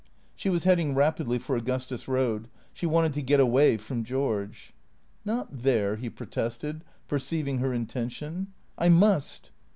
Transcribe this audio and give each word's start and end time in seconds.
She 0.35 0.49
was 0.49 0.63
heading 0.63 0.95
rapidly 0.95 1.37
for 1.37 1.55
Augustus 1.55 2.07
Road. 2.07 2.47
She 2.73 2.87
wanted 2.87 3.13
to 3.13 3.21
get 3.21 3.39
away 3.39 3.77
from 3.77 4.03
George." 4.03 4.73
Not 5.25 5.61
there," 5.61 5.95
he 5.95 6.09
protested, 6.09 6.83
perceiving 7.07 7.59
her 7.59 7.71
intention." 7.71 8.47
I 8.79 8.89
must." 8.89 9.51